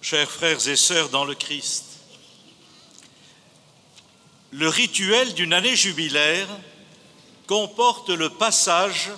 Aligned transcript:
chers 0.00 0.30
frères 0.30 0.66
et 0.66 0.76
sœurs 0.76 1.10
dans 1.10 1.24
le 1.24 1.34
Christ, 1.34 1.84
le 4.50 4.68
rituel 4.68 5.34
d'une 5.34 5.52
année 5.52 5.76
jubilaire 5.76 6.48
comporte 7.46 8.08
le 8.08 8.30
passage 8.30 9.10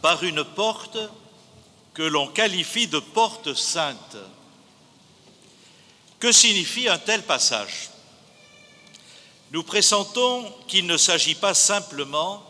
par 0.00 0.22
une 0.22 0.44
porte 0.44 0.98
que 1.94 2.02
l'on 2.02 2.28
qualifie 2.28 2.86
de 2.86 2.98
porte 2.98 3.54
sainte. 3.54 4.16
Que 6.20 6.32
signifie 6.32 6.88
un 6.88 6.98
tel 6.98 7.22
passage? 7.22 7.90
Nous 9.50 9.62
pressentons 9.62 10.50
qu'il 10.68 10.86
ne 10.86 10.96
s'agit 10.96 11.34
pas 11.34 11.52
simplement 11.52 12.42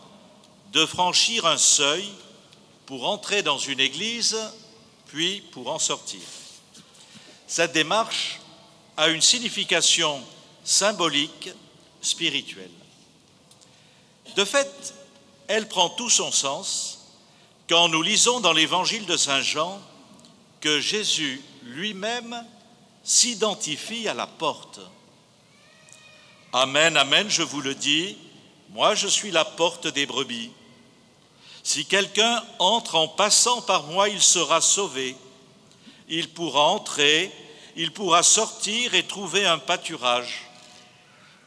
de 0.71 0.85
franchir 0.85 1.45
un 1.45 1.57
seuil 1.57 2.07
pour 2.85 3.07
entrer 3.09 3.43
dans 3.43 3.57
une 3.57 3.79
église, 3.79 4.37
puis 5.07 5.41
pour 5.51 5.69
en 5.69 5.79
sortir. 5.79 6.21
Cette 7.47 7.73
démarche 7.73 8.39
a 8.97 9.09
une 9.09 9.21
signification 9.21 10.21
symbolique, 10.63 11.49
spirituelle. 12.01 12.71
De 14.35 14.45
fait, 14.45 14.93
elle 15.47 15.67
prend 15.67 15.89
tout 15.89 16.09
son 16.09 16.31
sens 16.31 16.99
quand 17.69 17.87
nous 17.87 18.01
lisons 18.01 18.39
dans 18.39 18.53
l'évangile 18.53 19.05
de 19.05 19.17
Saint 19.17 19.41
Jean 19.41 19.81
que 20.59 20.79
Jésus 20.79 21.41
lui-même 21.63 22.45
s'identifie 23.03 24.07
à 24.07 24.13
la 24.13 24.27
porte. 24.27 24.79
Amen, 26.53 26.95
amen, 26.97 27.29
je 27.29 27.43
vous 27.43 27.61
le 27.61 27.75
dis, 27.75 28.17
moi 28.69 28.95
je 28.95 29.07
suis 29.07 29.31
la 29.31 29.45
porte 29.45 29.87
des 29.87 30.05
brebis. 30.05 30.51
Si 31.63 31.85
quelqu'un 31.85 32.43
entre 32.59 32.95
en 32.95 33.07
passant 33.07 33.61
par 33.61 33.83
moi, 33.83 34.09
il 34.09 34.21
sera 34.21 34.59
sauvé. 34.61 35.15
Il 36.07 36.29
pourra 36.29 36.63
entrer, 36.63 37.31
il 37.75 37.91
pourra 37.91 38.23
sortir 38.23 38.93
et 38.93 39.03
trouver 39.03 39.45
un 39.45 39.57
pâturage. 39.57 40.43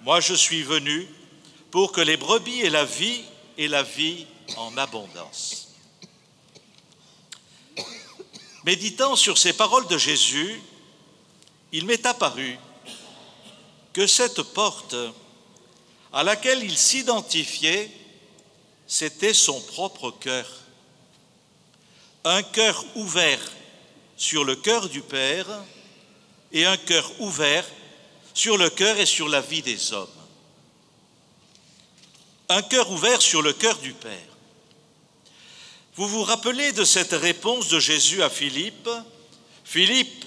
Moi, 0.00 0.20
je 0.20 0.34
suis 0.34 0.62
venu 0.62 1.08
pour 1.70 1.92
que 1.92 2.00
les 2.00 2.16
brebis 2.16 2.62
aient 2.62 2.70
la 2.70 2.84
vie 2.84 3.22
et 3.58 3.68
la 3.68 3.82
vie 3.82 4.26
en 4.56 4.76
abondance. 4.76 5.68
Méditant 8.64 9.14
sur 9.14 9.38
ces 9.38 9.52
paroles 9.52 9.86
de 9.86 9.98
Jésus, 9.98 10.60
il 11.72 11.86
m'est 11.86 12.06
apparu 12.06 12.58
que 13.92 14.06
cette 14.06 14.42
porte 14.42 14.96
à 16.12 16.22
laquelle 16.22 16.62
il 16.62 16.76
s'identifiait 16.76 17.90
c'était 18.86 19.34
son 19.34 19.60
propre 19.60 20.10
cœur. 20.10 20.48
Un 22.24 22.42
cœur 22.42 22.84
ouvert 22.94 23.40
sur 24.16 24.44
le 24.44 24.56
cœur 24.56 24.88
du 24.88 25.02
Père 25.02 25.46
et 26.52 26.64
un 26.64 26.76
cœur 26.76 27.10
ouvert 27.20 27.64
sur 28.34 28.56
le 28.58 28.70
cœur 28.70 28.98
et 28.98 29.06
sur 29.06 29.28
la 29.28 29.40
vie 29.40 29.62
des 29.62 29.92
hommes. 29.92 30.08
Un 32.48 32.62
cœur 32.62 32.90
ouvert 32.90 33.20
sur 33.20 33.42
le 33.42 33.52
cœur 33.52 33.78
du 33.78 33.92
Père. 33.92 34.36
Vous 35.96 36.06
vous 36.06 36.22
rappelez 36.22 36.72
de 36.72 36.84
cette 36.84 37.12
réponse 37.12 37.68
de 37.68 37.80
Jésus 37.80 38.22
à 38.22 38.28
Philippe? 38.28 38.88
Philippe, 39.64 40.24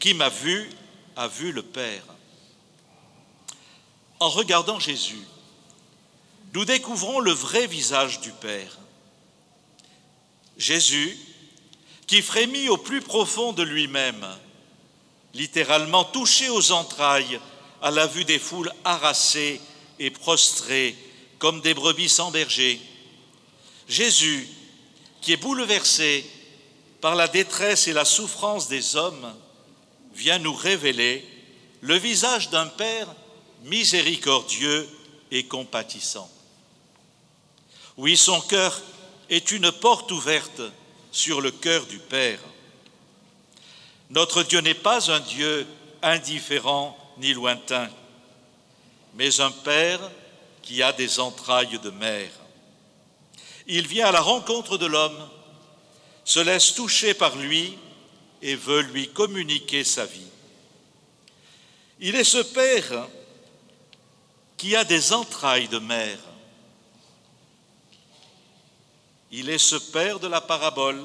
qui 0.00 0.14
m'a 0.14 0.28
vu, 0.28 0.68
a 1.16 1.28
vu 1.28 1.52
le 1.52 1.62
Père. 1.62 2.02
En 4.18 4.28
regardant 4.28 4.80
Jésus, 4.80 5.22
nous 6.54 6.64
découvrons 6.64 7.20
le 7.20 7.32
vrai 7.32 7.66
visage 7.66 8.20
du 8.20 8.32
Père. 8.32 8.78
Jésus, 10.58 11.18
qui 12.12 12.20
frémit 12.20 12.68
au 12.68 12.76
plus 12.76 13.00
profond 13.00 13.54
de 13.54 13.62
lui-même, 13.62 14.26
littéralement 15.32 16.04
touché 16.04 16.50
aux 16.50 16.70
entrailles 16.70 17.40
à 17.80 17.90
la 17.90 18.06
vue 18.06 18.26
des 18.26 18.38
foules 18.38 18.70
harassées 18.84 19.62
et 19.98 20.10
prostrées 20.10 20.94
comme 21.38 21.62
des 21.62 21.72
brebis 21.72 22.10
sans 22.10 22.30
berger. 22.30 22.78
Jésus, 23.88 24.46
qui 25.22 25.32
est 25.32 25.38
bouleversé 25.38 26.30
par 27.00 27.14
la 27.14 27.28
détresse 27.28 27.88
et 27.88 27.94
la 27.94 28.04
souffrance 28.04 28.68
des 28.68 28.94
hommes, 28.94 29.34
vient 30.14 30.38
nous 30.38 30.52
révéler 30.52 31.26
le 31.80 31.96
visage 31.96 32.50
d'un 32.50 32.66
Père 32.66 33.08
miséricordieux 33.64 34.86
et 35.30 35.44
compatissant. 35.44 36.30
Oui, 37.96 38.18
son 38.18 38.42
cœur 38.42 38.82
est 39.30 39.50
une 39.50 39.72
porte 39.72 40.12
ouverte 40.12 40.60
sur 41.12 41.42
le 41.42 41.50
cœur 41.50 41.86
du 41.86 41.98
Père. 41.98 42.40
Notre 44.10 44.42
Dieu 44.42 44.60
n'est 44.60 44.74
pas 44.74 45.10
un 45.10 45.20
Dieu 45.20 45.66
indifférent 46.02 46.98
ni 47.18 47.34
lointain, 47.34 47.88
mais 49.14 49.40
un 49.40 49.50
Père 49.50 50.00
qui 50.62 50.82
a 50.82 50.92
des 50.92 51.20
entrailles 51.20 51.78
de 51.78 51.90
mère. 51.90 52.30
Il 53.66 53.86
vient 53.86 54.06
à 54.06 54.12
la 54.12 54.20
rencontre 54.20 54.78
de 54.78 54.86
l'homme, 54.86 55.28
se 56.24 56.40
laisse 56.40 56.74
toucher 56.74 57.14
par 57.14 57.36
lui 57.36 57.76
et 58.40 58.56
veut 58.56 58.80
lui 58.80 59.08
communiquer 59.08 59.84
sa 59.84 60.06
vie. 60.06 60.20
Il 62.00 62.16
est 62.16 62.24
ce 62.24 62.38
Père 62.38 63.06
qui 64.56 64.74
a 64.74 64.84
des 64.84 65.12
entrailles 65.12 65.68
de 65.68 65.78
mère 65.78 66.18
il 69.32 69.48
est 69.48 69.58
ce 69.58 69.76
Père 69.76 70.20
de 70.20 70.28
la 70.28 70.42
parabole 70.42 71.02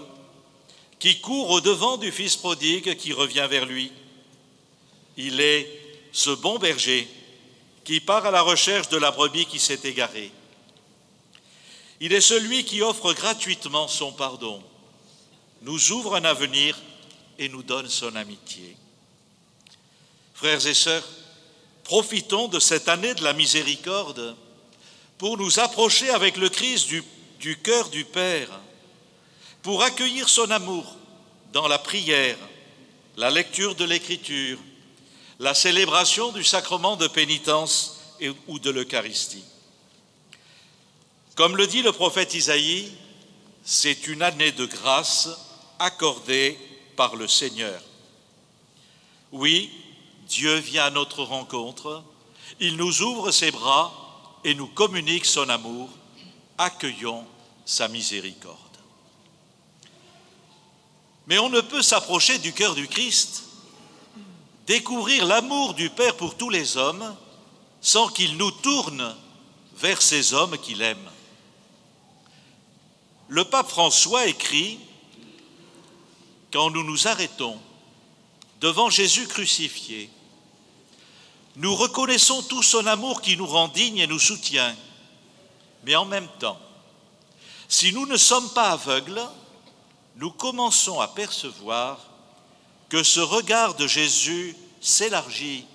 qui 0.99 1.21
court 1.21 1.49
au-devant 1.51 1.97
du 1.97 2.11
Fils 2.11 2.35
prodigue 2.35 2.97
qui 2.97 3.13
revient 3.13 3.47
vers 3.49 3.65
lui. 3.65 3.91
Il 5.15 5.39
est 5.39 5.71
ce 6.11 6.31
bon 6.31 6.59
berger 6.59 7.07
qui 7.85 8.01
part 8.01 8.25
à 8.25 8.31
la 8.31 8.41
recherche 8.41 8.89
de 8.89 8.97
la 8.97 9.11
brebis 9.11 9.45
qui 9.45 9.59
s'est 9.59 9.79
égarée. 9.85 10.31
Il 12.01 12.11
est 12.11 12.21
celui 12.21 12.65
qui 12.65 12.81
offre 12.81 13.13
gratuitement 13.13 13.87
son 13.87 14.11
pardon, 14.11 14.61
nous 15.61 15.91
ouvre 15.91 16.15
un 16.15 16.25
avenir 16.25 16.77
et 17.39 17.47
nous 17.47 17.63
donne 17.63 17.87
son 17.87 18.15
amitié. 18.15 18.75
Frères 20.33 20.67
et 20.67 20.73
sœurs, 20.73 21.07
profitons 21.85 22.49
de 22.49 22.59
cette 22.59 22.89
année 22.89 23.15
de 23.15 23.23
la 23.23 23.33
miséricorde 23.33 24.35
pour 25.17 25.37
nous 25.37 25.59
approcher 25.59 26.09
avec 26.09 26.37
le 26.37 26.49
Christ 26.49 26.87
du 26.89 27.03
du 27.39 27.57
cœur 27.57 27.89
du 27.89 28.05
Père 28.05 28.49
pour 29.61 29.83
accueillir 29.83 30.29
son 30.29 30.49
amour 30.51 30.95
dans 31.53 31.67
la 31.67 31.79
prière, 31.79 32.37
la 33.15 33.29
lecture 33.29 33.75
de 33.75 33.85
l'Écriture, 33.85 34.59
la 35.39 35.53
célébration 35.53 36.31
du 36.31 36.43
sacrement 36.43 36.95
de 36.95 37.07
pénitence 37.07 37.99
ou 38.47 38.59
de 38.59 38.69
l'Eucharistie. 38.69 39.43
Comme 41.35 41.55
le 41.55 41.67
dit 41.67 41.83
le 41.83 41.91
prophète 41.91 42.33
Isaïe, 42.33 42.91
c'est 43.63 44.07
une 44.07 44.23
année 44.23 44.51
de 44.51 44.65
grâce 44.65 45.29
accordée 45.77 46.57
par 46.95 47.15
le 47.15 47.27
Seigneur. 47.27 47.79
Oui, 49.31 49.69
Dieu 50.27 50.55
vient 50.55 50.85
à 50.85 50.89
notre 50.89 51.23
rencontre, 51.23 52.03
il 52.59 52.75
nous 52.75 53.01
ouvre 53.01 53.31
ses 53.31 53.51
bras 53.51 53.93
et 54.43 54.55
nous 54.55 54.67
communique 54.67 55.25
son 55.25 55.47
amour 55.49 55.89
accueillons 56.57 57.25
sa 57.65 57.87
miséricorde. 57.87 58.57
Mais 61.27 61.37
on 61.39 61.49
ne 61.49 61.61
peut 61.61 61.81
s'approcher 61.81 62.39
du 62.39 62.53
cœur 62.53 62.73
du 62.73 62.87
Christ, 62.87 63.43
découvrir 64.65 65.25
l'amour 65.25 65.73
du 65.73 65.89
Père 65.89 66.15
pour 66.15 66.37
tous 66.37 66.49
les 66.49 66.77
hommes, 66.77 67.15
sans 67.81 68.07
qu'il 68.07 68.37
nous 68.37 68.51
tourne 68.51 69.15
vers 69.77 70.01
ces 70.01 70.33
hommes 70.33 70.57
qu'il 70.57 70.81
aime. 70.81 71.09
Le 73.27 73.43
pape 73.43 73.69
François 73.69 74.25
écrit, 74.25 74.79
Quand 76.51 76.69
nous 76.69 76.83
nous 76.83 77.07
arrêtons 77.07 77.59
devant 78.61 78.89
Jésus 78.89 79.27
crucifié, 79.27 80.09
nous 81.57 81.75
reconnaissons 81.75 82.41
tout 82.43 82.63
son 82.63 82.85
amour 82.85 83.21
qui 83.21 83.35
nous 83.35 83.45
rend 83.45 83.67
dignes 83.67 83.97
et 83.97 84.07
nous 84.07 84.19
soutient 84.19 84.75
mais 85.87 85.95
en 85.95 86.03
même 86.03 86.27
temps, 86.39 86.59
si 87.69 87.93
nous 87.93 88.05
ne 88.05 88.17
sommes 88.17 88.49
pas 88.49 88.71
aveugles, 88.71 89.21
nous 90.17 90.31
commençons 90.31 90.99
à 90.99 91.07
percevoir 91.07 91.97
que 92.89 93.03
ce 93.03 93.21
regard 93.21 93.73
de 93.75 93.87
Jésus 93.87 94.53
s'élargit 94.81 95.65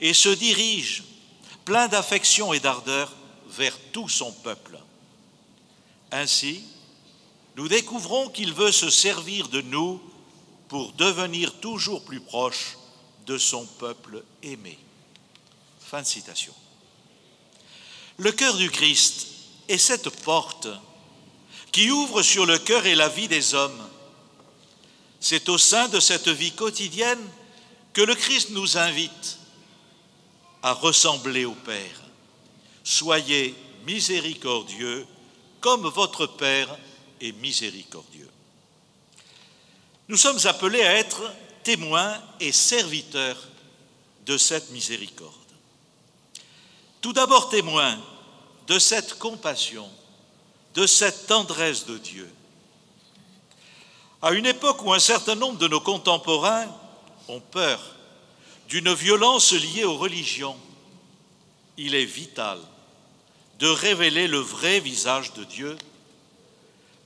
et 0.00 0.14
se 0.14 0.30
dirige, 0.30 1.04
plein 1.64 1.86
d'affection 1.86 2.52
et 2.52 2.58
d'ardeur, 2.58 3.12
vers 3.46 3.78
tout 3.92 4.08
son 4.08 4.32
peuple. 4.32 4.80
Ainsi, 6.10 6.64
nous 7.54 7.68
découvrons 7.68 8.28
qu'il 8.28 8.52
veut 8.52 8.72
se 8.72 8.90
servir 8.90 9.48
de 9.48 9.60
nous 9.60 10.00
pour 10.66 10.92
devenir 10.94 11.54
toujours 11.60 12.04
plus 12.04 12.20
proche 12.20 12.76
de 13.26 13.38
son 13.38 13.64
peuple 13.64 14.24
aimé. 14.42 14.76
Fin 15.78 16.02
de 16.02 16.06
citation. 16.06 16.52
Le 18.18 18.32
cœur 18.32 18.56
du 18.56 18.70
Christ 18.70 19.35
est 19.68 19.78
cette 19.78 20.10
porte 20.22 20.68
qui 21.72 21.90
ouvre 21.90 22.22
sur 22.22 22.46
le 22.46 22.58
cœur 22.58 22.86
et 22.86 22.94
la 22.94 23.08
vie 23.08 23.28
des 23.28 23.54
hommes. 23.54 23.86
C'est 25.20 25.48
au 25.48 25.58
sein 25.58 25.88
de 25.88 26.00
cette 26.00 26.28
vie 26.28 26.52
quotidienne 26.52 27.22
que 27.92 28.02
le 28.02 28.14
Christ 28.14 28.50
nous 28.50 28.78
invite 28.78 29.38
à 30.62 30.72
ressembler 30.72 31.44
au 31.44 31.54
Père. 31.54 32.02
Soyez 32.84 33.54
miséricordieux 33.86 35.06
comme 35.60 35.86
votre 35.88 36.26
Père 36.26 36.76
est 37.20 37.32
miséricordieux. 37.32 38.30
Nous 40.08 40.16
sommes 40.16 40.38
appelés 40.44 40.82
à 40.82 40.94
être 40.94 41.22
témoins 41.62 42.22
et 42.38 42.52
serviteurs 42.52 43.48
de 44.24 44.38
cette 44.38 44.70
miséricorde. 44.70 45.32
Tout 47.00 47.12
d'abord 47.12 47.48
témoins 47.48 47.98
de 48.66 48.78
cette 48.78 49.18
compassion, 49.18 49.88
de 50.74 50.86
cette 50.86 51.26
tendresse 51.26 51.86
de 51.86 51.98
Dieu. 51.98 52.30
À 54.22 54.32
une 54.32 54.46
époque 54.46 54.82
où 54.82 54.92
un 54.92 54.98
certain 54.98 55.34
nombre 55.34 55.58
de 55.58 55.68
nos 55.68 55.80
contemporains 55.80 56.66
ont 57.28 57.40
peur 57.40 57.80
d'une 58.68 58.92
violence 58.92 59.52
liée 59.52 59.84
aux 59.84 59.96
religions, 59.96 60.56
il 61.76 61.94
est 61.94 62.04
vital 62.04 62.58
de 63.58 63.68
révéler 63.68 64.26
le 64.26 64.38
vrai 64.38 64.80
visage 64.80 65.32
de 65.34 65.44
Dieu, 65.44 65.76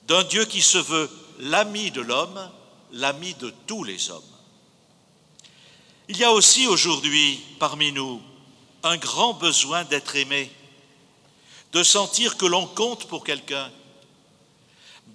d'un 0.07 0.25
Dieu 0.25 0.45
qui 0.45 0.63
se 0.63 0.79
veut 0.79 1.11
l'ami 1.39 1.91
de 1.91 2.01
l'homme, 2.01 2.51
l'ami 2.93 3.35
de 3.35 3.53
tous 3.67 3.85
les 3.85 4.11
hommes. 4.11 4.23
Il 6.09 6.17
y 6.17 6.25
a 6.25 6.33
aussi 6.33 6.67
aujourd'hui 6.67 7.41
parmi 7.59 7.93
nous 7.93 8.21
un 8.83 8.97
grand 8.97 9.35
besoin 9.35 9.85
d'être 9.85 10.17
aimé, 10.17 10.51
de 11.73 11.83
sentir 11.83 12.37
que 12.37 12.47
l'on 12.47 12.67
compte 12.67 13.07
pour 13.07 13.25
quelqu'un, 13.25 13.71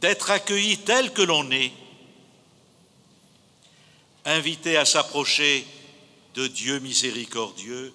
d'être 0.01 0.31
accueilli 0.31 0.77
tel 0.77 1.11
que 1.13 1.21
l'on 1.21 1.49
est, 1.51 1.71
invité 4.25 4.77
à 4.77 4.85
s'approcher 4.85 5.65
de 6.33 6.47
Dieu 6.47 6.79
miséricordieux, 6.79 7.93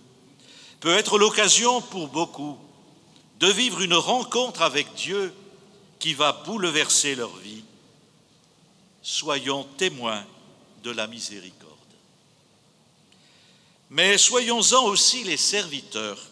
peut 0.81 0.97
être 0.97 1.19
l'occasion 1.19 1.81
pour 1.83 2.09
beaucoup 2.09 2.59
de 3.39 3.49
vivre 3.49 3.81
une 3.81 3.95
rencontre 3.95 4.63
avec 4.63 4.95
Dieu 4.95 5.35
qui 5.99 6.15
va 6.15 6.33
bouleverser 6.33 7.15
leur 7.15 7.35
vie. 7.37 7.65
Soyons 9.03 9.65
témoins 9.77 10.25
de 10.83 10.91
la 10.91 11.07
miséricorde. 11.07 11.71
Mais 13.91 14.19
soyons-en 14.19 14.85
aussi 14.85 15.25
les 15.25 15.37
serviteurs. 15.37 16.30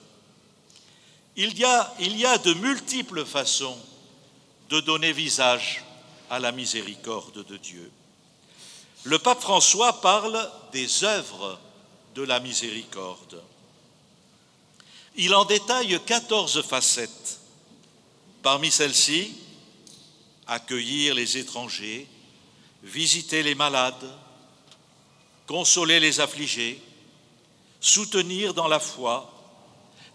Il 1.40 1.56
y, 1.56 1.64
a, 1.64 2.38
de 2.38 2.52
multiples 2.54 3.24
façons 3.24 3.78
de 4.70 4.80
donner 4.80 5.12
visage 5.12 5.84
à 6.30 6.40
la 6.40 6.50
miséricorde 6.50 7.46
de 7.46 7.56
Dieu. 7.56 7.92
Le 9.04 9.20
pape 9.20 9.40
François 9.40 10.00
parle 10.00 10.50
des 10.72 11.04
œuvres 11.04 11.60
de 12.16 12.22
la 12.22 12.40
miséricorde. 12.40 13.40
Il 15.14 15.32
en 15.32 15.44
détaille 15.44 16.00
14 16.04 16.60
facettes. 16.62 17.38
Parmi 18.42 18.72
celles-ci, 18.72 19.32
accueillir 20.48 21.14
les 21.14 21.38
étrangers, 21.38 22.08
visiter 22.82 23.44
les 23.44 23.54
malades, 23.54 24.10
consoler 25.46 26.00
les 26.00 26.18
affligés, 26.18 26.82
soutenir 27.80 28.54
dans 28.54 28.66
la 28.66 28.80
foi, 28.80 29.37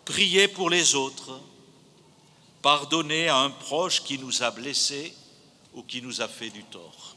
prier 0.05 0.47
pour 0.47 0.69
les 0.69 0.95
autres, 0.95 1.39
pardonner 2.61 3.27
à 3.29 3.37
un 3.37 3.49
proche 3.49 4.03
qui 4.03 4.17
nous 4.17 4.43
a 4.43 4.51
blessés 4.51 5.13
ou 5.73 5.83
qui 5.83 6.01
nous 6.01 6.21
a 6.21 6.27
fait 6.27 6.49
du 6.49 6.63
tort. 6.63 7.15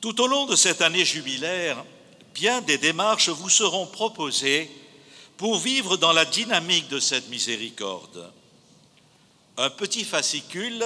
Tout 0.00 0.20
au 0.20 0.26
long 0.26 0.46
de 0.46 0.54
cette 0.54 0.80
année 0.80 1.04
jubilaire, 1.04 1.84
bien 2.34 2.60
des 2.60 2.78
démarches 2.78 3.30
vous 3.30 3.48
seront 3.48 3.86
proposées 3.86 4.70
pour 5.36 5.58
vivre 5.58 5.96
dans 5.96 6.12
la 6.12 6.24
dynamique 6.24 6.88
de 6.88 7.00
cette 7.00 7.28
miséricorde. 7.28 8.32
Un 9.56 9.70
petit 9.70 10.04
fascicule 10.04 10.84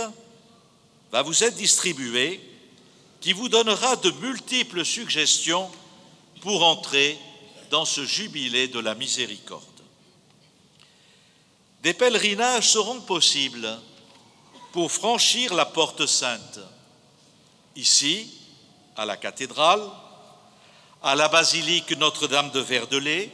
va 1.10 1.22
vous 1.22 1.44
être 1.44 1.56
distribué 1.56 2.40
qui 3.20 3.32
vous 3.32 3.48
donnera 3.48 3.96
de 3.96 4.10
multiples 4.22 4.84
suggestions 4.84 5.70
pour 6.40 6.64
entrer 6.64 7.18
dans 7.70 7.84
ce 7.84 8.04
jubilé 8.04 8.68
de 8.68 8.78
la 8.78 8.94
miséricorde. 8.94 9.62
Des 11.82 11.94
pèlerinages 11.94 12.70
seront 12.70 13.00
possibles 13.00 13.68
pour 14.70 14.92
franchir 14.92 15.52
la 15.52 15.66
porte 15.66 16.06
sainte, 16.06 16.60
ici, 17.74 18.32
à 18.96 19.04
la 19.04 19.16
cathédrale, 19.16 19.82
à 21.02 21.16
la 21.16 21.26
basilique 21.26 21.90
Notre-Dame 21.98 22.52
de 22.52 22.60
Verdelais, 22.60 23.32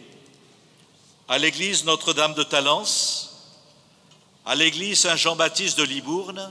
à 1.29 1.37
l'église 1.37 1.85
Notre-Dame 1.85 2.33
de 2.33 2.43
Talence, 2.43 3.55
à 4.47 4.55
l'église 4.55 5.01
Saint-Jean-Baptiste 5.01 5.77
de 5.77 5.85
Libourne, 5.85 6.51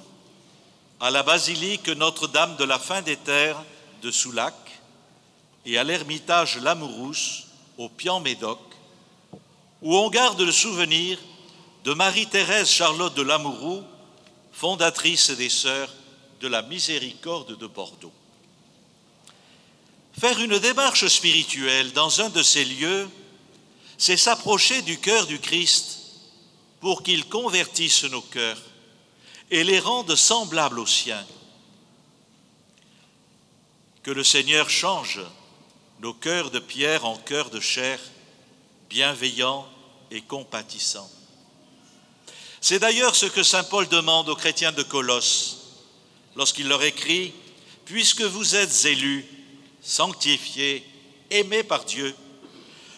à 1.00 1.10
la 1.10 1.24
basilique 1.24 1.90
Notre-Dame 1.90 2.58
de 2.58 2.64
la 2.64 2.78
Fin 2.78 3.02
des 3.02 3.18
Terres 3.18 3.64
de 4.04 4.12
Soulac 4.12 4.54
et 5.66 5.80
à 5.80 5.84
l'ermitage 5.84 6.60
Lamourousse 6.60 7.46
au 7.80 7.90
Pian-Médoc, 7.90 8.60
où 9.82 9.96
on 9.96 10.10
garde 10.12 10.42
le 10.42 10.52
souvenir 10.52 11.18
de 11.88 11.94
Marie-Thérèse 11.94 12.70
Charlotte 12.70 13.16
de 13.16 13.22
Lamourou, 13.22 13.82
fondatrice 14.52 15.30
des 15.30 15.48
Sœurs 15.48 15.90
de 16.42 16.50
la 16.50 16.62
Miséricorde 16.62 17.58
de 17.58 17.66
Bordeaux. 17.66 18.12
Faire 20.20 20.38
une 20.42 20.60
démarche 20.60 21.08
spirituelle 21.08 21.94
dans 21.94 22.20
un 22.20 22.28
de 22.28 22.44
ces 22.44 22.66
lieux, 22.66 23.08
c'est 23.98 24.18
s'approcher 24.18 24.82
du 24.82 25.00
cœur 25.00 25.28
du 25.28 25.40
Christ 25.40 26.00
pour 26.82 27.04
qu'il 27.04 27.26
convertisse 27.30 28.04
nos 28.04 28.20
cœurs 28.20 28.62
et 29.50 29.64
les 29.64 29.80
rende 29.80 30.14
semblables 30.14 30.80
aux 30.80 30.86
siens. 30.86 31.26
Que 34.04 34.12
le 34.12 34.26
Seigneur 34.26 34.70
change 34.70 35.22
nos 36.02 36.14
cœurs 36.14 36.52
de 36.52 36.60
pierre 36.60 37.06
en 37.06 37.16
cœurs 37.16 37.50
de 37.50 37.62
chair, 37.62 37.98
bienveillants 38.90 39.66
et 40.12 40.20
compatissants. 40.20 41.10
C'est 42.62 42.80
d'ailleurs 42.80 43.16
ce 43.16 43.26
que 43.26 43.44
Saint 43.44 43.64
Paul 43.64 43.88
demande 43.88 44.30
aux 44.30 44.36
chrétiens 44.36 44.72
de 44.72 44.84
Colosse 44.84 45.58
lorsqu'il 46.36 46.68
leur 46.68 46.84
écrit, 46.84 47.34
Puisque 47.86 48.22
vous 48.22 48.56
êtes 48.56 48.84
élus, 48.84 49.26
sanctifiés, 49.82 50.86
aimés 51.30 51.64
par 51.64 51.86
Dieu, 51.86 52.14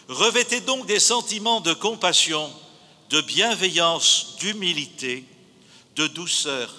revêtez 0.08 0.60
donc 0.60 0.84
des 0.86 0.98
sentiments 0.98 1.60
de 1.60 1.72
compassion, 1.72 2.52
de 3.08 3.20
bienveillance, 3.20 4.34
d'humilité, 4.40 5.24
de 5.94 6.08
douceur 6.08 6.74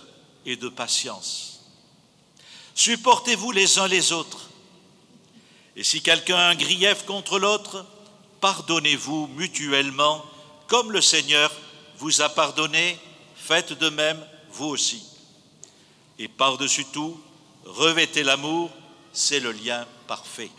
et 0.45 0.57
de 0.57 0.67
patience. 0.67 1.61
Supportez-vous 2.75 3.53
les 3.53 3.79
uns 3.79 3.87
les 3.87 4.11
autres 4.11 4.49
et 5.75 5.83
si 5.83 6.01
quelqu'un 6.01 6.35
a 6.35 6.49
un 6.49 6.55
grief 6.55 7.05
contre 7.05 7.39
l'autre, 7.39 7.85
pardonnez-vous 8.41 9.27
mutuellement, 9.37 10.23
comme 10.67 10.91
le 10.91 11.01
Seigneur 11.01 11.51
vous 12.01 12.21
a 12.23 12.29
pardonné, 12.29 12.97
faites 13.35 13.73
de 13.73 13.89
même 13.89 14.19
vous 14.49 14.65
aussi. 14.65 15.03
Et 16.17 16.27
par-dessus 16.27 16.85
tout, 16.85 17.21
revêtez 17.63 18.23
l'amour, 18.23 18.71
c'est 19.13 19.39
le 19.39 19.51
lien 19.51 19.85
parfait. 20.07 20.49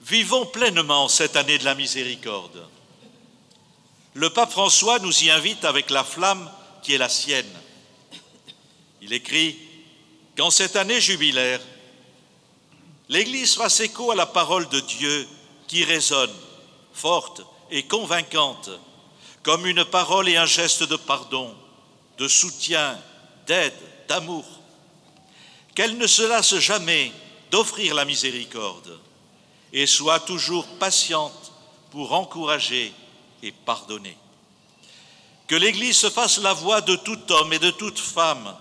Vivons 0.00 0.44
pleinement 0.46 1.06
cette 1.06 1.36
année 1.36 1.56
de 1.56 1.64
la 1.64 1.76
miséricorde. 1.76 2.68
Le 4.14 4.28
pape 4.30 4.50
François 4.50 4.98
nous 4.98 5.22
y 5.22 5.30
invite 5.30 5.64
avec 5.64 5.90
la 5.90 6.02
flamme 6.02 6.50
qui 6.82 6.94
est 6.94 6.98
la 6.98 7.08
sienne. 7.08 7.60
Il 9.02 9.12
écrit 9.12 9.56
Qu'en 10.36 10.50
cette 10.50 10.74
année 10.74 11.00
jubilaire, 11.00 11.60
l'Église 13.08 13.54
fasse 13.54 13.78
écho 13.78 14.10
à 14.10 14.16
la 14.16 14.26
parole 14.26 14.68
de 14.68 14.80
Dieu 14.80 15.28
qui 15.68 15.84
résonne, 15.84 16.34
forte 16.92 17.42
et 17.70 17.84
convaincante, 17.84 18.70
comme 19.46 19.64
une 19.64 19.84
parole 19.84 20.28
et 20.28 20.36
un 20.36 20.44
geste 20.44 20.82
de 20.82 20.96
pardon, 20.96 21.54
de 22.18 22.26
soutien, 22.26 22.98
d'aide, 23.46 23.72
d'amour. 24.08 24.44
Qu'elle 25.72 25.96
ne 25.98 26.08
se 26.08 26.22
lasse 26.22 26.58
jamais 26.58 27.12
d'offrir 27.52 27.94
la 27.94 28.04
miséricorde 28.04 28.98
et 29.72 29.86
soit 29.86 30.18
toujours 30.18 30.66
patiente 30.80 31.52
pour 31.92 32.12
encourager 32.12 32.92
et 33.40 33.52
pardonner. 33.52 34.18
Que 35.46 35.54
l'Église 35.54 35.96
se 35.96 36.10
fasse 36.10 36.38
la 36.38 36.52
voix 36.52 36.80
de 36.80 36.96
tout 36.96 37.30
homme 37.30 37.52
et 37.52 37.60
de 37.60 37.70
toute 37.70 38.00
femme 38.00 38.52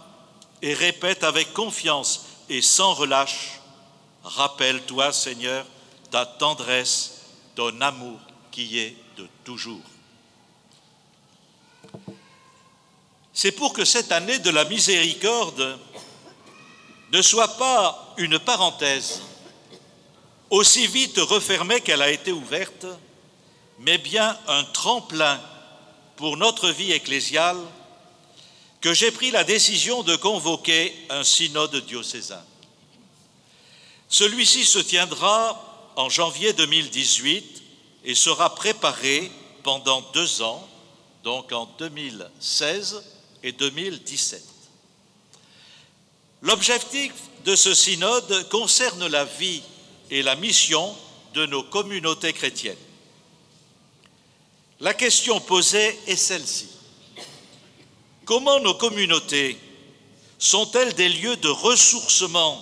et 0.62 0.76
répète 0.76 1.24
avec 1.24 1.52
confiance 1.54 2.28
et 2.48 2.62
sans 2.62 2.94
relâche 2.94 3.60
Rappelle-toi, 4.24 5.12
Seigneur, 5.12 5.66
ta 6.12 6.28
tendresse, 6.28 7.22
ton 7.56 7.82
amour 7.82 8.20
qui 8.52 8.78
est 8.78 8.96
de 9.18 9.28
toujours. 9.44 9.82
C'est 13.38 13.52
pour 13.52 13.74
que 13.74 13.84
cette 13.84 14.14
année 14.14 14.40
de 14.40 14.50
la 14.50 14.64
miséricorde 14.64 15.78
ne 17.12 17.22
soit 17.22 17.58
pas 17.58 18.14
une 18.16 18.40
parenthèse, 18.40 19.22
aussi 20.50 20.88
vite 20.88 21.18
refermée 21.18 21.82
qu'elle 21.82 22.02
a 22.02 22.10
été 22.10 22.32
ouverte, 22.32 22.86
mais 23.80 23.98
bien 23.98 24.40
un 24.48 24.64
tremplin 24.64 25.42
pour 26.16 26.38
notre 26.38 26.70
vie 26.70 26.94
ecclésiale, 26.94 27.60
que 28.80 28.94
j'ai 28.94 29.12
pris 29.12 29.32
la 29.32 29.44
décision 29.44 30.02
de 30.02 30.16
convoquer 30.16 30.96
un 31.10 31.26
synode 31.26 31.76
diocésain. 31.86 32.44
Celui-ci 34.08 34.64
se 34.64 34.80
tiendra 34.80 35.92
en 35.98 36.08
janvier 36.08 36.54
2018 36.54 37.64
et 38.06 38.16
sera 38.16 38.56
préparé 38.56 39.30
pendant 39.62 40.00
deux 40.14 40.42
ans, 40.42 40.66
donc 41.26 41.52
en 41.52 41.66
2016 41.78 43.15
et 43.46 43.52
2017. 43.52 44.44
L'objectif 46.42 47.14
de 47.46 47.56
ce 47.56 47.76
synode 47.76 48.50
concerne 48.50 49.08
la 49.08 49.24
vie 49.24 49.62
et 50.10 50.24
la 50.24 50.36
mission 50.36 50.96
de 51.36 51.46
nos 51.46 51.62
communautés 51.62 52.34
chrétiennes. 52.34 52.76
La 54.80 54.96
question 54.96 55.40
posée 55.40 55.98
est 56.08 56.16
celle-ci. 56.16 56.68
Comment 58.26 58.60
nos 58.60 58.74
communautés 58.74 59.58
sont-elles 60.40 60.96
des 60.96 61.10
lieux 61.10 61.38
de 61.38 61.48
ressourcement 61.48 62.60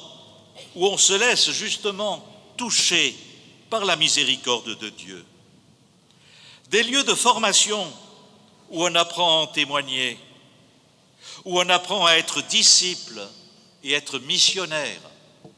où 0.75 0.85
on 0.85 0.97
se 0.97 1.13
laisse 1.13 1.49
justement 1.51 2.23
toucher 2.57 3.15
par 3.69 3.85
la 3.85 3.95
miséricorde 3.95 4.77
de 4.77 4.89
Dieu? 4.89 5.25
Des 6.69 6.83
lieux 6.83 7.03
de 7.03 7.15
formation 7.15 7.81
où 8.69 8.83
on 8.83 8.95
apprend 8.95 9.43
à 9.43 9.47
témoigner, 9.47 10.17
où 11.45 11.59
on 11.59 11.69
apprend 11.69 12.05
à 12.05 12.13
être 12.13 12.41
disciple 12.43 13.21
et 13.83 13.93
être 13.93 14.19
missionnaire. 14.19 14.99
Vous 15.43 15.51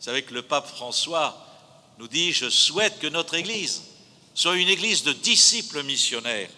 savez 0.00 0.22
que 0.22 0.34
le 0.34 0.42
pape 0.42 0.68
François 0.68 1.36
nous 1.98 2.08
dit, 2.08 2.32
je 2.32 2.50
souhaite 2.50 2.98
que 2.98 3.06
notre 3.06 3.34
Église 3.34 3.82
soit 4.34 4.56
une 4.56 4.68
Église 4.68 5.02
de 5.02 5.12
disciples 5.12 5.82
missionnaires, 5.82 6.50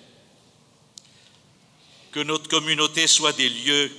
que 2.11 2.21
notre 2.21 2.49
communauté 2.49 3.07
soit 3.07 3.33
des 3.33 3.49
lieux 3.49 3.93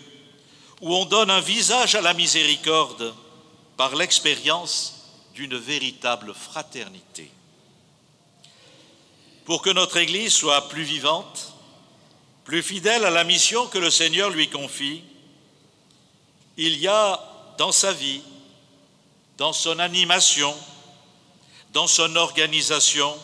où 0.81 0.93
on 0.93 1.05
donne 1.05 1.29
un 1.29 1.41
visage 1.41 1.95
à 1.95 2.01
la 2.01 2.13
miséricorde 2.13 3.13
par 3.77 3.95
l'expérience 3.95 4.95
d'une 5.33 5.57
véritable 5.57 6.33
fraternité. 6.33 7.31
Pour 9.45 9.61
que 9.61 9.69
notre 9.69 9.97
Église 9.97 10.33
soit 10.33 10.67
plus 10.69 10.83
vivante, 10.83 11.53
plus 12.43 12.63
fidèle 12.63 13.05
à 13.05 13.09
la 13.09 13.23
mission 13.23 13.67
que 13.67 13.77
le 13.77 13.91
Seigneur 13.91 14.29
lui 14.29 14.49
confie, 14.49 15.03
il 16.57 16.77
y 16.77 16.87
a 16.87 17.19
dans 17.57 17.71
sa 17.71 17.93
vie, 17.93 18.21
dans 19.37 19.53
son 19.53 19.79
animation, 19.79 20.55
dans 21.73 21.87
son 21.87 22.15
organisation, 22.15 23.15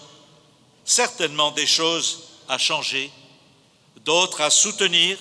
certainement 0.83 1.51
des 1.51 1.65
choses 1.65 2.23
à 2.47 2.57
changer, 2.57 3.11
d'autres 4.05 4.41
à 4.41 4.49
soutenir, 4.49 5.17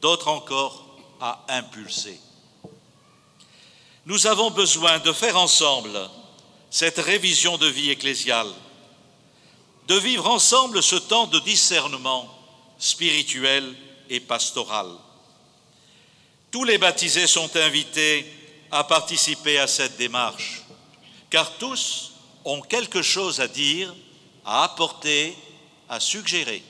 d'autres 0.00 0.28
encore 0.28 0.86
à 1.20 1.44
impulser. 1.48 2.20
Nous 4.06 4.26
avons 4.26 4.50
besoin 4.50 4.98
de 5.00 5.12
faire 5.12 5.36
ensemble 5.36 6.08
cette 6.70 6.98
révision 6.98 7.58
de 7.58 7.66
vie 7.66 7.90
ecclésiale, 7.90 8.50
de 9.86 9.94
vivre 9.96 10.28
ensemble 10.28 10.82
ce 10.82 10.96
temps 10.96 11.26
de 11.26 11.38
discernement 11.40 12.37
spirituel 12.78 13.74
et 14.08 14.20
pastoral. 14.20 14.88
Tous 16.50 16.64
les 16.64 16.78
baptisés 16.78 17.26
sont 17.26 17.54
invités 17.56 18.24
à 18.70 18.84
participer 18.84 19.58
à 19.58 19.66
cette 19.66 19.96
démarche, 19.96 20.62
car 21.30 21.58
tous 21.58 22.12
ont 22.44 22.60
quelque 22.60 23.02
chose 23.02 23.40
à 23.40 23.48
dire, 23.48 23.94
à 24.44 24.64
apporter, 24.64 25.36
à 25.88 26.00
suggérer. 26.00 26.62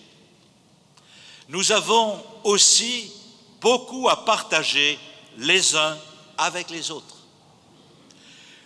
Nous 1.49 1.73
avons 1.73 2.23
aussi 2.45 3.13
beaucoup 3.61 4.09
à 4.09 4.25
partager 4.25 4.99
les 5.39 5.77
uns 5.77 5.97
avec 6.37 6.71
les 6.71 6.91
autres. 6.91 7.17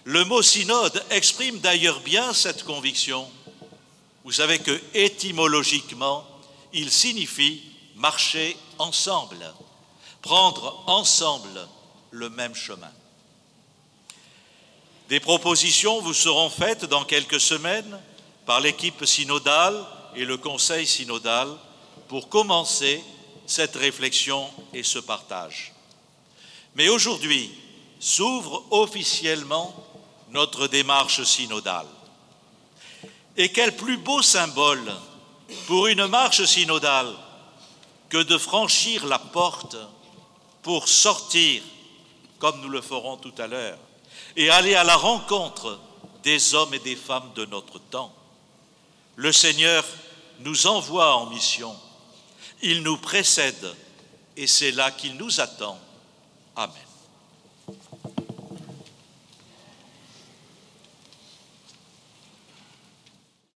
Le 0.04 0.24
mot 0.24 0.42
synode 0.42 1.04
exprime 1.10 1.60
d'ailleurs 1.60 2.00
bien 2.00 2.32
cette 2.32 2.64
conviction. 2.64 3.30
Vous 4.24 4.32
savez 4.32 4.58
que 4.58 4.80
étymologiquement, 4.94 6.26
il 6.72 6.90
signifie 6.90 7.62
marcher 7.96 8.56
ensemble 8.78 9.52
prendre 10.22 10.84
ensemble 10.86 11.68
le 12.12 12.30
même 12.30 12.54
chemin. 12.54 12.90
Des 15.08 15.20
propositions 15.20 16.00
vous 16.00 16.14
seront 16.14 16.48
faites 16.48 16.84
dans 16.84 17.04
quelques 17.04 17.40
semaines 17.40 18.00
par 18.46 18.60
l'équipe 18.60 19.04
synodale 19.04 19.84
et 20.14 20.24
le 20.24 20.38
conseil 20.38 20.86
synodal 20.86 21.48
pour 22.08 22.28
commencer 22.28 23.02
cette 23.46 23.76
réflexion 23.76 24.48
et 24.72 24.82
ce 24.82 25.00
partage. 25.00 25.74
Mais 26.76 26.88
aujourd'hui 26.88 27.50
s'ouvre 27.98 28.64
officiellement 28.70 29.74
notre 30.30 30.66
démarche 30.66 31.22
synodale. 31.24 31.86
Et 33.36 33.50
quel 33.50 33.76
plus 33.76 33.96
beau 33.96 34.22
symbole 34.22 34.92
pour 35.66 35.86
une 35.86 36.06
marche 36.06 36.44
synodale 36.44 37.12
que 38.08 38.18
de 38.18 38.36
franchir 38.38 39.06
la 39.06 39.18
porte 39.18 39.76
pour 40.62 40.88
sortir, 40.88 41.62
comme 42.38 42.60
nous 42.60 42.68
le 42.68 42.80
ferons 42.80 43.16
tout 43.16 43.34
à 43.38 43.46
l'heure, 43.46 43.78
et 44.36 44.50
aller 44.50 44.74
à 44.74 44.84
la 44.84 44.96
rencontre 44.96 45.78
des 46.22 46.54
hommes 46.54 46.74
et 46.74 46.78
des 46.78 46.96
femmes 46.96 47.32
de 47.34 47.44
notre 47.46 47.78
temps. 47.78 48.14
Le 49.16 49.32
Seigneur 49.32 49.84
nous 50.40 50.66
envoie 50.66 51.16
en 51.16 51.26
mission, 51.26 51.74
il 52.62 52.82
nous 52.82 52.96
précède, 52.96 53.74
et 54.36 54.46
c'est 54.46 54.72
là 54.72 54.90
qu'il 54.90 55.16
nous 55.16 55.40
attend. 55.40 55.78
Amen. 56.56 56.91